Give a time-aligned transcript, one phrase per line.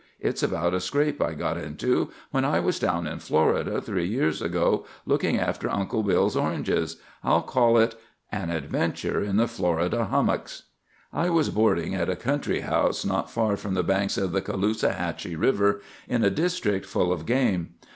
[0.19, 4.41] It's about a scrape I got into when I was down in Florida three years
[4.41, 6.97] ago, looking after Uncle Bill's oranges.
[7.23, 7.93] I'll call it—
[8.31, 10.63] 'AN ADVENTURE IN THE FLORIDA HUMMOCKS.'
[11.13, 15.35] "I was boarding at a country house not far from the banks of the Caloosahatchee
[15.35, 17.75] River, in a district full of game.